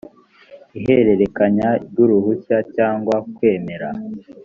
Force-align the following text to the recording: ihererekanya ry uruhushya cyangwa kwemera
ihererekanya 0.79 1.69
ry 1.87 1.97
uruhushya 2.03 2.57
cyangwa 2.75 3.15
kwemera 3.35 3.89